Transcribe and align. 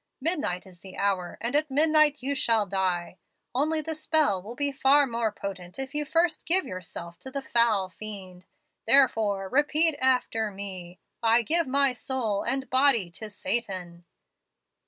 Midnight 0.19 0.65
is 0.65 0.79
the 0.79 0.97
hour, 0.97 1.37
and 1.41 1.55
at 1.55 1.69
midnight 1.69 2.23
you 2.23 2.33
shall 2.33 2.65
die. 2.65 3.19
Only 3.53 3.81
the 3.81 3.93
spell 3.93 4.41
will 4.41 4.55
be 4.55 4.71
far 4.71 5.05
more 5.05 5.31
potent 5.31 5.77
if 5.77 5.93
you 5.93 6.05
first 6.05 6.47
give 6.47 6.65
yourself 6.65 7.19
to 7.19 7.29
the 7.29 7.39
foul 7.43 7.87
fiend. 7.87 8.45
Therefore, 8.87 9.47
repeat 9.47 9.95
after 10.01 10.49
me: 10.49 10.97
'I 11.21 11.43
give 11.43 11.67
my 11.67 11.93
soul 11.93 12.41
and 12.41 12.67
body 12.67 13.11
to 13.11 13.29
Satan.' 13.29 14.03